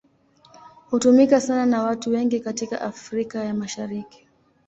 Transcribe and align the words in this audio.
Hutumika 0.89 1.41
sana 1.41 1.65
na 1.65 1.83
watu 1.83 2.09
wengi 2.09 2.39
katika 2.39 2.81
Afrika 2.81 3.43
ya 3.43 3.53
Mashariki. 3.53 4.27